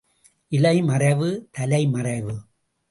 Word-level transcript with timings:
இலை 0.51 0.81
மறைவு, 0.81 1.47
தலை 1.51 1.87
மறைவு. 1.87 2.35